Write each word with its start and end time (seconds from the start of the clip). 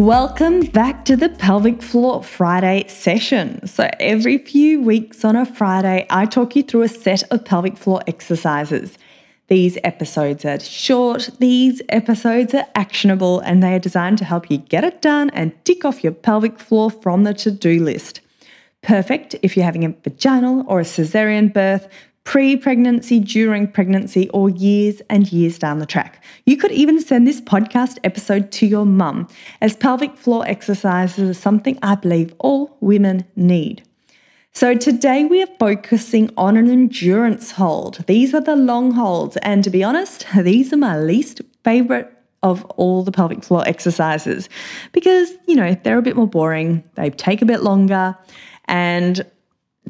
Welcome 0.00 0.60
back 0.60 1.04
to 1.04 1.14
the 1.14 1.28
Pelvic 1.28 1.82
Floor 1.82 2.22
Friday 2.22 2.88
session. 2.88 3.66
So, 3.66 3.90
every 4.00 4.38
few 4.38 4.80
weeks 4.80 5.26
on 5.26 5.36
a 5.36 5.44
Friday, 5.44 6.06
I 6.08 6.24
talk 6.24 6.56
you 6.56 6.62
through 6.62 6.84
a 6.84 6.88
set 6.88 7.22
of 7.30 7.44
pelvic 7.44 7.76
floor 7.76 8.00
exercises. 8.06 8.96
These 9.48 9.76
episodes 9.84 10.46
are 10.46 10.58
short, 10.58 11.28
these 11.38 11.82
episodes 11.90 12.54
are 12.54 12.64
actionable, 12.74 13.40
and 13.40 13.62
they 13.62 13.74
are 13.74 13.78
designed 13.78 14.16
to 14.18 14.24
help 14.24 14.50
you 14.50 14.56
get 14.56 14.84
it 14.84 15.02
done 15.02 15.28
and 15.34 15.52
tick 15.66 15.84
off 15.84 16.02
your 16.02 16.14
pelvic 16.14 16.58
floor 16.58 16.90
from 16.90 17.24
the 17.24 17.34
to 17.34 17.50
do 17.50 17.84
list. 17.84 18.22
Perfect 18.80 19.36
if 19.42 19.54
you're 19.54 19.66
having 19.66 19.84
a 19.84 19.94
vaginal 20.02 20.64
or 20.66 20.80
a 20.80 20.84
cesarean 20.84 21.52
birth, 21.52 21.88
pre 22.30 22.56
pregnancy, 22.56 23.18
during 23.18 23.66
pregnancy, 23.66 24.30
or 24.30 24.48
years 24.48 25.02
and 25.10 25.32
years 25.32 25.58
down 25.58 25.80
the 25.80 25.84
track. 25.84 26.22
You 26.46 26.56
could 26.56 26.70
even 26.70 27.00
send 27.00 27.26
this 27.26 27.40
podcast 27.40 27.98
episode 28.04 28.52
to 28.52 28.66
your 28.66 28.86
mum, 28.86 29.26
as 29.60 29.74
pelvic 29.74 30.16
floor 30.16 30.46
exercises 30.46 31.28
are 31.28 31.34
something 31.34 31.76
I 31.82 31.96
believe 31.96 32.32
all 32.38 32.76
women 32.80 33.24
need. 33.34 33.82
So, 34.52 34.76
today 34.76 35.24
we 35.24 35.42
are 35.42 35.48
focusing 35.58 36.30
on 36.36 36.56
an 36.56 36.70
endurance 36.70 37.50
hold. 37.50 38.04
These 38.06 38.32
are 38.32 38.40
the 38.40 38.54
long 38.54 38.92
holds, 38.92 39.36
and 39.38 39.64
to 39.64 39.70
be 39.70 39.82
honest, 39.82 40.24
these 40.38 40.72
are 40.72 40.76
my 40.76 41.00
least 41.00 41.40
favorite 41.64 42.16
of 42.44 42.64
all 42.76 43.02
the 43.02 43.10
pelvic 43.10 43.42
floor 43.42 43.66
exercises 43.66 44.48
because, 44.92 45.32
you 45.48 45.56
know, 45.56 45.76
they're 45.82 45.98
a 45.98 46.02
bit 46.02 46.14
more 46.14 46.28
boring, 46.28 46.88
they 46.94 47.10
take 47.10 47.42
a 47.42 47.44
bit 47.44 47.64
longer, 47.64 48.16
and 48.66 49.26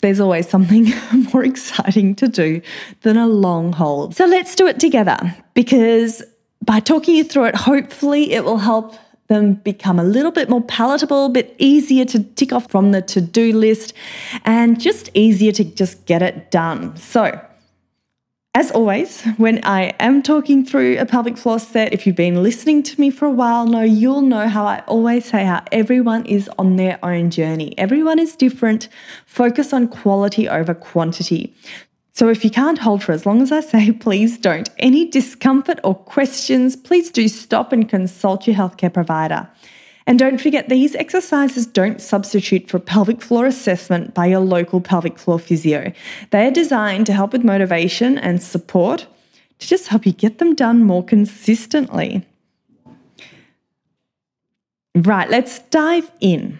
there's 0.00 0.20
always 0.20 0.48
something 0.48 0.92
more 1.32 1.44
exciting 1.44 2.14
to 2.16 2.28
do 2.28 2.60
than 3.02 3.16
a 3.16 3.26
long 3.26 3.72
hold. 3.72 4.14
So 4.14 4.26
let's 4.26 4.54
do 4.54 4.66
it 4.66 4.80
together 4.80 5.18
because 5.54 6.22
by 6.64 6.80
talking 6.80 7.16
you 7.16 7.24
through 7.24 7.46
it, 7.46 7.54
hopefully 7.54 8.32
it 8.32 8.44
will 8.44 8.58
help 8.58 8.96
them 9.28 9.54
become 9.54 9.98
a 9.98 10.04
little 10.04 10.30
bit 10.32 10.48
more 10.48 10.62
palatable, 10.62 11.26
a 11.26 11.30
bit 11.30 11.54
easier 11.58 12.04
to 12.04 12.22
tick 12.22 12.52
off 12.52 12.70
from 12.70 12.92
the 12.92 13.00
to 13.02 13.20
do 13.20 13.52
list, 13.56 13.94
and 14.44 14.80
just 14.80 15.10
easier 15.14 15.52
to 15.52 15.64
just 15.64 16.04
get 16.06 16.22
it 16.22 16.50
done. 16.50 16.96
So, 16.96 17.40
as 18.54 18.70
always, 18.70 19.22
when 19.38 19.64
I 19.64 19.94
am 19.98 20.22
talking 20.22 20.62
through 20.64 20.98
a 20.98 21.06
pelvic 21.06 21.38
floor 21.38 21.58
set, 21.58 21.94
if 21.94 22.06
you've 22.06 22.16
been 22.16 22.42
listening 22.42 22.82
to 22.82 23.00
me 23.00 23.10
for 23.10 23.24
a 23.24 23.30
while, 23.30 23.66
know 23.66 23.80
you'll 23.80 24.20
know 24.20 24.46
how 24.46 24.66
I 24.66 24.80
always 24.86 25.24
say 25.24 25.44
how 25.44 25.62
everyone 25.72 26.26
is 26.26 26.50
on 26.58 26.76
their 26.76 27.02
own 27.02 27.30
journey. 27.30 27.76
Everyone 27.78 28.18
is 28.18 28.36
different. 28.36 28.90
Focus 29.24 29.72
on 29.72 29.88
quality 29.88 30.50
over 30.50 30.74
quantity. 30.74 31.54
So 32.12 32.28
if 32.28 32.44
you 32.44 32.50
can't 32.50 32.76
hold 32.76 33.02
for 33.02 33.12
as 33.12 33.24
long 33.24 33.40
as 33.40 33.50
I 33.50 33.60
say, 33.60 33.90
please 34.00 34.36
don't. 34.36 34.68
Any 34.78 35.08
discomfort 35.08 35.80
or 35.82 35.94
questions, 35.94 36.76
please 36.76 37.10
do 37.10 37.28
stop 37.28 37.72
and 37.72 37.88
consult 37.88 38.46
your 38.46 38.56
healthcare 38.56 38.92
provider. 38.92 39.48
And 40.06 40.18
don't 40.18 40.40
forget, 40.40 40.68
these 40.68 40.94
exercises 40.96 41.66
don't 41.66 42.00
substitute 42.00 42.68
for 42.68 42.78
pelvic 42.78 43.22
floor 43.22 43.46
assessment 43.46 44.14
by 44.14 44.26
your 44.26 44.40
local 44.40 44.80
pelvic 44.80 45.18
floor 45.18 45.38
physio. 45.38 45.92
They 46.30 46.46
are 46.46 46.50
designed 46.50 47.06
to 47.06 47.12
help 47.12 47.32
with 47.32 47.44
motivation 47.44 48.18
and 48.18 48.42
support 48.42 49.06
to 49.58 49.68
just 49.68 49.88
help 49.88 50.04
you 50.04 50.12
get 50.12 50.38
them 50.38 50.54
done 50.54 50.82
more 50.82 51.04
consistently. 51.04 52.26
Right, 54.94 55.30
let's 55.30 55.60
dive 55.60 56.10
in. 56.20 56.58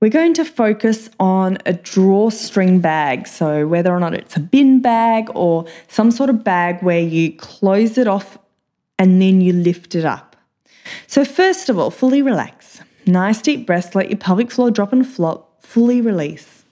We're 0.00 0.10
going 0.10 0.34
to 0.34 0.44
focus 0.44 1.08
on 1.18 1.56
a 1.64 1.72
drawstring 1.72 2.80
bag. 2.80 3.26
So, 3.26 3.66
whether 3.66 3.90
or 3.90 4.00
not 4.00 4.12
it's 4.12 4.36
a 4.36 4.40
bin 4.40 4.82
bag 4.82 5.30
or 5.34 5.64
some 5.88 6.10
sort 6.10 6.28
of 6.28 6.44
bag 6.44 6.82
where 6.82 7.00
you 7.00 7.32
close 7.32 7.96
it 7.96 8.06
off 8.06 8.36
and 8.98 9.22
then 9.22 9.40
you 9.40 9.54
lift 9.54 9.94
it 9.94 10.04
up. 10.04 10.36
So, 11.06 11.24
first 11.24 11.70
of 11.70 11.78
all, 11.78 11.90
fully 11.90 12.20
relax. 12.20 12.53
Nice 13.06 13.42
deep 13.42 13.66
breaths, 13.66 13.94
let 13.94 14.10
your 14.10 14.18
pelvic 14.18 14.50
floor 14.50 14.70
drop 14.70 14.92
and 14.92 15.06
flop, 15.06 15.62
fully 15.62 16.00
release. 16.00 16.64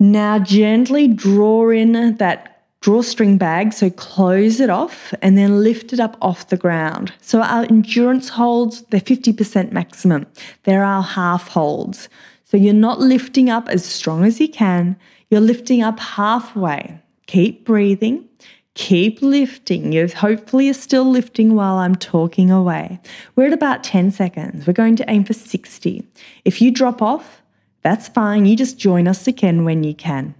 Now, 0.00 0.38
gently 0.38 1.08
draw 1.08 1.70
in 1.70 2.16
that 2.18 2.62
drawstring 2.80 3.36
bag, 3.36 3.72
so 3.72 3.90
close 3.90 4.60
it 4.60 4.70
off 4.70 5.12
and 5.20 5.36
then 5.36 5.64
lift 5.64 5.92
it 5.92 5.98
up 5.98 6.16
off 6.22 6.48
the 6.48 6.56
ground. 6.56 7.12
So, 7.20 7.42
our 7.42 7.64
endurance 7.64 8.28
holds, 8.28 8.82
they're 8.90 9.00
50% 9.00 9.72
maximum. 9.72 10.26
They're 10.62 10.84
our 10.84 11.02
half 11.02 11.48
holds. 11.48 12.08
So, 12.44 12.56
you're 12.56 12.74
not 12.74 13.00
lifting 13.00 13.50
up 13.50 13.68
as 13.68 13.84
strong 13.84 14.24
as 14.24 14.40
you 14.40 14.48
can, 14.48 14.96
you're 15.30 15.40
lifting 15.40 15.82
up 15.82 15.98
halfway. 15.98 17.00
Keep 17.26 17.66
breathing. 17.66 18.26
Keep 18.78 19.22
lifting. 19.22 19.90
You 19.90 20.06
hopefully 20.06 20.70
are 20.70 20.72
still 20.72 21.04
lifting 21.04 21.56
while 21.56 21.78
I'm 21.78 21.96
talking 21.96 22.48
away. 22.48 23.00
We're 23.34 23.48
at 23.48 23.52
about 23.52 23.82
10 23.82 24.12
seconds. 24.12 24.68
We're 24.68 24.72
going 24.72 24.94
to 24.96 25.10
aim 25.10 25.24
for 25.24 25.32
60. 25.32 26.06
If 26.44 26.62
you 26.62 26.70
drop 26.70 27.02
off, 27.02 27.42
that's 27.82 28.06
fine. 28.06 28.46
You 28.46 28.54
just 28.54 28.78
join 28.78 29.08
us 29.08 29.26
again 29.26 29.64
when 29.64 29.82
you 29.82 29.94
can. 29.94 30.36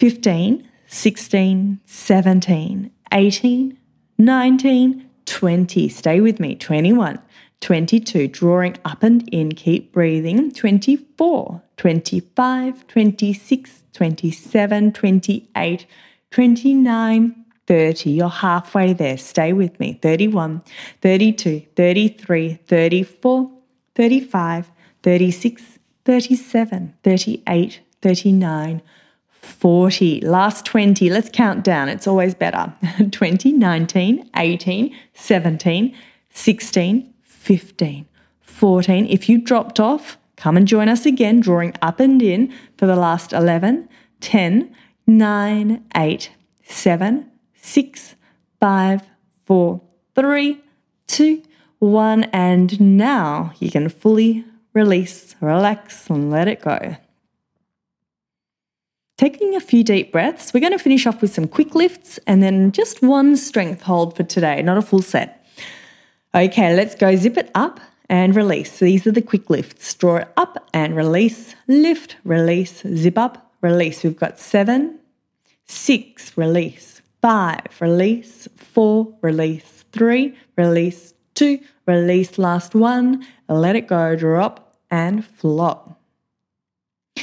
15, 0.00 0.68
16, 0.86 1.80
17, 1.86 2.90
18, 3.12 3.78
19, 4.18 5.10
20. 5.24 5.88
Stay 5.88 6.20
with 6.20 6.38
me. 6.38 6.56
21, 6.56 7.18
22. 7.62 8.28
Drawing 8.28 8.76
up 8.84 9.02
and 9.02 9.26
in. 9.32 9.52
Keep 9.52 9.92
breathing. 9.92 10.52
24, 10.52 11.62
25, 11.78 12.86
26, 12.86 13.82
27, 13.94 14.92
28, 14.92 15.86
29, 16.30 17.45
30. 17.66 18.10
You're 18.10 18.28
halfway 18.28 18.92
there. 18.92 19.18
Stay 19.18 19.52
with 19.52 19.78
me. 19.80 19.98
31, 20.02 20.62
32, 21.02 21.66
33, 21.74 22.54
34, 22.66 23.50
35, 23.94 24.70
36, 25.02 25.78
37, 26.04 26.94
38, 27.02 27.80
39, 28.02 28.82
40. 29.40 30.20
Last 30.20 30.64
20. 30.64 31.10
Let's 31.10 31.30
count 31.32 31.64
down. 31.64 31.88
It's 31.88 32.06
always 32.06 32.34
better. 32.34 32.72
20, 33.10 33.52
19, 33.52 34.30
18, 34.36 34.96
17, 35.14 35.96
16, 36.30 37.14
15, 37.22 38.06
14. 38.40 39.06
If 39.06 39.28
you 39.28 39.38
dropped 39.38 39.80
off, 39.80 40.18
come 40.36 40.56
and 40.56 40.68
join 40.68 40.88
us 40.88 41.06
again, 41.06 41.40
drawing 41.40 41.74
up 41.80 42.00
and 42.00 42.20
in 42.20 42.52
for 42.76 42.86
the 42.86 42.96
last 42.96 43.32
11, 43.32 43.88
10, 44.20 44.74
9, 45.06 45.84
8, 45.94 46.30
7, 46.64 47.30
six, 47.66 48.14
five, 48.60 49.02
four, 49.44 49.80
three, 50.14 50.60
two, 51.06 51.42
one. 51.78 52.24
And 52.24 52.80
now 52.80 53.52
you 53.58 53.70
can 53.70 53.88
fully 53.88 54.44
release, 54.72 55.34
relax, 55.40 56.08
and 56.08 56.30
let 56.30 56.48
it 56.48 56.62
go. 56.62 56.96
Taking 59.18 59.56
a 59.56 59.60
few 59.60 59.82
deep 59.82 60.12
breaths, 60.12 60.52
we're 60.52 60.60
going 60.60 60.72
to 60.72 60.78
finish 60.78 61.06
off 61.06 61.22
with 61.22 61.32
some 61.32 61.48
quick 61.48 61.74
lifts 61.74 62.18
and 62.26 62.42
then 62.42 62.70
just 62.70 63.02
one 63.02 63.36
strength 63.36 63.82
hold 63.82 64.14
for 64.14 64.24
today, 64.24 64.60
not 64.60 64.76
a 64.76 64.82
full 64.82 65.00
set. 65.00 65.44
Okay, 66.34 66.76
let's 66.76 66.94
go 66.94 67.16
zip 67.16 67.38
it 67.38 67.50
up 67.54 67.80
and 68.10 68.36
release. 68.36 68.78
these 68.78 69.06
are 69.06 69.12
the 69.12 69.22
quick 69.22 69.48
lifts. 69.48 69.94
Draw 69.94 70.16
it 70.16 70.28
up 70.36 70.68
and 70.74 70.94
release, 70.94 71.54
lift, 71.66 72.16
release, 72.24 72.82
zip 72.94 73.16
up, 73.16 73.54
release. 73.62 74.04
We've 74.04 74.16
got 74.16 74.38
seven, 74.38 74.98
six, 75.64 76.36
release, 76.36 76.95
five, 77.22 77.66
release, 77.80 78.48
four, 78.56 79.14
release, 79.22 79.84
three, 79.92 80.36
release, 80.56 81.14
two, 81.34 81.58
release, 81.86 82.38
last 82.38 82.74
one, 82.74 83.26
let 83.48 83.76
it 83.76 83.86
go, 83.86 84.16
drop 84.16 84.76
and 84.90 85.24
flop. 85.24 86.00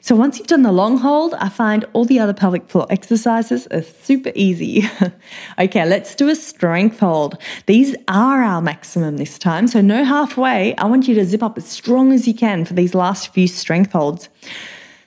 So 0.00 0.14
once 0.14 0.38
you've 0.38 0.48
done 0.48 0.62
the 0.62 0.72
long 0.72 0.98
hold, 0.98 1.34
I 1.34 1.48
find 1.48 1.84
all 1.92 2.04
the 2.04 2.18
other 2.18 2.34
pelvic 2.34 2.68
floor 2.68 2.86
exercises 2.90 3.66
are 3.68 3.82
super 3.82 4.32
easy. 4.34 4.84
okay, 5.58 5.86
let's 5.86 6.14
do 6.14 6.28
a 6.28 6.34
strength 6.34 7.00
hold. 7.00 7.38
These 7.66 7.96
are 8.08 8.42
our 8.42 8.60
maximum 8.60 9.16
this 9.16 9.38
time, 9.38 9.66
so 9.66 9.80
no 9.80 10.04
halfway. 10.04 10.76
I 10.76 10.86
want 10.86 11.08
you 11.08 11.14
to 11.16 11.24
zip 11.24 11.42
up 11.42 11.56
as 11.56 11.66
strong 11.66 12.12
as 12.12 12.26
you 12.26 12.34
can 12.34 12.64
for 12.64 12.74
these 12.74 12.94
last 12.94 13.32
few 13.32 13.48
strength 13.48 13.92
holds. 13.92 14.28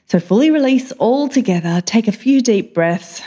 So 0.08 0.20
fully 0.20 0.52
release 0.52 0.92
all 0.94 1.28
together, 1.28 1.82
take 1.82 2.08
a 2.08 2.12
few 2.12 2.42
deep 2.42 2.74
breaths. 2.74 3.22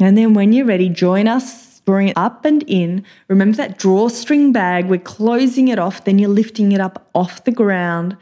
And 0.00 0.16
then 0.16 0.34
when 0.34 0.52
you're 0.52 0.66
ready, 0.66 0.88
join 0.88 1.28
us 1.28 1.70
drawing 1.90 2.08
it 2.08 2.16
up 2.16 2.44
and 2.44 2.62
in. 2.68 3.04
Remember 3.26 3.56
that 3.56 3.76
drawstring 3.76 4.52
bag, 4.52 4.86
we're 4.86 5.00
closing 5.00 5.66
it 5.66 5.78
off, 5.78 6.04
then 6.04 6.20
you're 6.20 6.30
lifting 6.30 6.70
it 6.70 6.80
up 6.80 7.08
off 7.14 7.42
the 7.42 7.50
ground. 7.50 8.16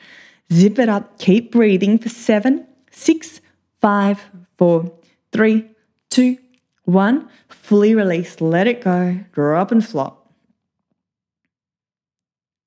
Zip 0.50 0.78
it 0.78 0.88
up, 0.88 1.18
keep 1.18 1.52
breathing 1.52 1.98
for 1.98 2.08
seven, 2.08 2.66
six, 2.90 3.42
five, 3.82 4.24
four, 4.56 4.90
three, 5.32 5.68
two, 6.08 6.38
one. 6.84 7.28
Fully 7.48 7.94
release, 7.94 8.40
let 8.40 8.66
it 8.66 8.82
go, 8.82 9.18
draw 9.32 9.60
up 9.60 9.70
and 9.70 9.86
flop. 9.86 10.32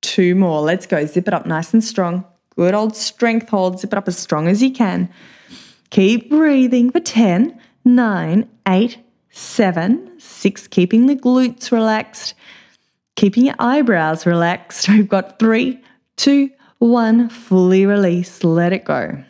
Two 0.02 0.36
more, 0.36 0.60
let's 0.60 0.86
go. 0.86 1.04
Zip 1.06 1.26
it 1.26 1.34
up 1.34 1.46
nice 1.46 1.72
and 1.72 1.82
strong. 1.82 2.24
Good 2.54 2.74
old 2.74 2.94
strength 2.94 3.48
hold, 3.48 3.80
zip 3.80 3.92
it 3.92 3.96
up 3.96 4.06
as 4.06 4.18
strong 4.18 4.46
as 4.46 4.62
you 4.62 4.70
can. 4.70 5.08
Keep 5.90 6.30
breathing 6.30 6.90
for 6.92 7.00
10, 7.00 7.58
9, 7.84 8.48
8, 8.66 8.98
7, 9.30 10.12
6, 10.18 10.68
keeping 10.68 11.06
the 11.06 11.16
glutes 11.16 11.72
relaxed, 11.72 12.34
keeping 13.16 13.46
your 13.46 13.56
eyebrows 13.58 14.26
relaxed. 14.26 14.88
We've 14.88 15.08
got 15.08 15.38
three, 15.38 15.82
two, 16.16 16.50
one, 16.78 17.28
fully 17.28 17.86
release, 17.86 18.42
let 18.44 18.72
it 18.72 18.84
go. 18.84 19.22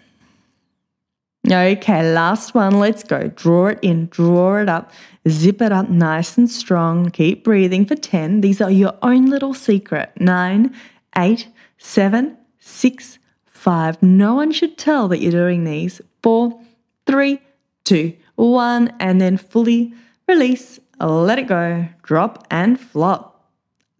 Okay, 1.50 2.12
last 2.12 2.54
one. 2.54 2.78
Let's 2.78 3.02
go. 3.02 3.28
Draw 3.28 3.66
it 3.68 3.78
in, 3.82 4.06
draw 4.06 4.60
it 4.60 4.68
up, 4.68 4.92
zip 5.28 5.60
it 5.60 5.72
up 5.72 5.88
nice 5.88 6.38
and 6.38 6.48
strong. 6.48 7.10
Keep 7.10 7.42
breathing 7.42 7.84
for 7.84 7.96
10. 7.96 8.42
These 8.42 8.60
are 8.60 8.70
your 8.70 8.94
own 9.02 9.26
little 9.26 9.52
secret. 9.52 10.12
9, 10.20 10.72
8, 11.18 11.48
7, 11.78 12.36
6, 12.60 13.18
5. 13.46 14.02
No 14.02 14.34
one 14.36 14.52
should 14.52 14.78
tell 14.78 15.08
that 15.08 15.18
you're 15.18 15.32
doing 15.32 15.64
these. 15.64 16.00
4, 16.22 16.58
3, 17.06 17.40
2, 17.84 18.12
1. 18.36 18.92
And 19.00 19.20
then 19.20 19.36
fully 19.36 19.94
release, 20.28 20.80
let 21.00 21.38
it 21.38 21.46
go, 21.46 21.88
drop 22.02 22.46
and 22.50 22.78
flop. 22.78 23.32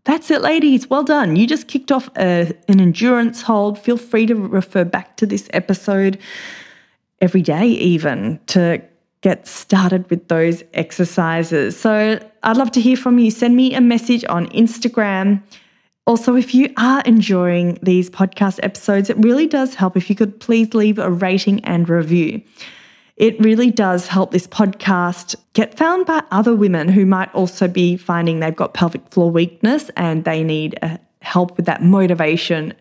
That's 0.05 0.31
it, 0.31 0.43
ladies. 0.43 0.91
Well 0.91 1.05
done. 1.05 1.37
You 1.37 1.47
just 1.47 1.69
kicked 1.69 1.93
off 1.93 2.11
a, 2.17 2.53
an 2.69 2.81
endurance 2.81 3.43
hold. 3.43 3.79
Feel 3.79 3.97
free 3.97 4.27
to 4.27 4.35
refer 4.35 4.85
back 4.85 5.17
to 5.19 5.27
this 5.27 5.49
episode 5.53 6.19
every 7.21 7.43
day, 7.43 7.67
even 7.67 8.41
to 8.49 8.83
get 9.21 9.47
started 9.47 10.11
with 10.11 10.27
those 10.27 10.65
exercises. 10.75 11.79
So 11.79 12.19
I'd 12.43 12.57
love 12.57 12.73
to 12.73 12.81
hear 12.81 12.97
from 12.97 13.21
you. 13.21 13.31
Send 13.31 13.55
me 13.55 13.75
a 13.75 13.81
message 13.81 14.25
on 14.29 14.49
Instagram. 14.49 15.41
Also, 16.05 16.35
if 16.35 16.53
you 16.53 16.73
are 16.77 17.01
enjoying 17.03 17.79
these 17.81 18.11
podcast 18.11 18.59
episodes, 18.65 19.09
it 19.09 19.17
really 19.19 19.47
does 19.47 19.77
help 19.77 19.97
if 19.97 20.11
you 20.11 20.17
could 20.17 20.41
please 20.41 20.75
leave 20.75 20.99
a 20.99 21.09
rating 21.09 21.65
and 21.65 21.89
review. 21.89 22.43
It 23.23 23.39
really 23.39 23.71
does 23.71 24.09
help 24.09 24.33
this 24.33 24.49
podcast 24.49 25.37
get 25.53 25.77
found 25.79 26.07
by 26.07 26.25
other 26.33 26.57
women 26.57 26.89
who 26.89 27.07
might 27.07 27.33
also 27.37 27.69
be 27.69 27.97
finding 27.97 28.41
they've 28.41 28.57
got 28.57 28.75
pelvic 28.75 29.09
floor 29.11 29.31
weakness 29.31 29.93
and 29.97 30.25
they 30.25 30.43
need 30.43 30.77
uh, 30.83 30.97
help 31.21 31.57
with 31.57 31.67
that 31.67 31.85
motivation 31.85 32.75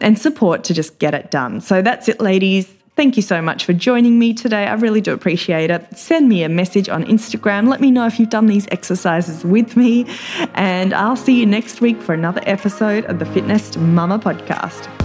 and 0.00 0.16
support 0.16 0.62
to 0.62 0.74
just 0.74 1.00
get 1.00 1.12
it 1.12 1.32
done. 1.32 1.60
So 1.60 1.82
that's 1.82 2.08
it, 2.08 2.20
ladies. 2.20 2.72
Thank 2.94 3.16
you 3.16 3.22
so 3.24 3.42
much 3.42 3.64
for 3.64 3.72
joining 3.72 4.16
me 4.16 4.32
today. 4.32 4.68
I 4.68 4.74
really 4.74 5.00
do 5.00 5.12
appreciate 5.12 5.72
it. 5.72 5.98
Send 5.98 6.28
me 6.28 6.44
a 6.44 6.48
message 6.48 6.88
on 6.88 7.02
Instagram. 7.06 7.68
Let 7.68 7.80
me 7.80 7.90
know 7.90 8.06
if 8.06 8.20
you've 8.20 8.30
done 8.30 8.46
these 8.46 8.68
exercises 8.70 9.44
with 9.44 9.76
me. 9.76 10.06
And 10.54 10.94
I'll 10.94 11.16
see 11.16 11.36
you 11.36 11.46
next 11.46 11.80
week 11.80 12.00
for 12.00 12.12
another 12.12 12.42
episode 12.46 13.06
of 13.06 13.18
the 13.18 13.24
FitNest 13.24 13.76
Mama 13.76 14.20
podcast. 14.20 14.99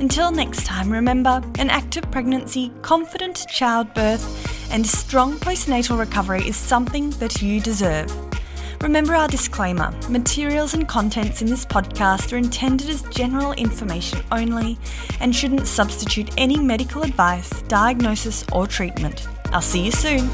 Until 0.00 0.30
next 0.30 0.64
time, 0.64 0.90
remember 0.90 1.42
an 1.58 1.68
active 1.68 2.10
pregnancy, 2.10 2.72
confident 2.80 3.46
childbirth, 3.50 4.72
and 4.72 4.86
strong 4.86 5.34
postnatal 5.34 5.98
recovery 5.98 6.48
is 6.48 6.56
something 6.56 7.10
that 7.20 7.42
you 7.42 7.60
deserve. 7.60 8.10
Remember 8.80 9.14
our 9.14 9.28
disclaimer 9.28 9.92
materials 10.08 10.72
and 10.72 10.88
contents 10.88 11.42
in 11.42 11.48
this 11.48 11.66
podcast 11.66 12.32
are 12.32 12.38
intended 12.38 12.88
as 12.88 13.02
general 13.10 13.52
information 13.52 14.22
only 14.32 14.78
and 15.20 15.36
shouldn't 15.36 15.66
substitute 15.66 16.30
any 16.38 16.58
medical 16.58 17.02
advice, 17.02 17.50
diagnosis, 17.68 18.42
or 18.52 18.66
treatment. 18.66 19.28
I'll 19.52 19.60
see 19.60 19.84
you 19.84 19.92
soon. 19.92 20.30